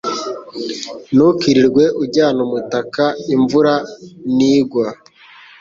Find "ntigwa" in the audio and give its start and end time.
4.35-4.87